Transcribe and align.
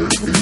Yeah. 0.00 0.39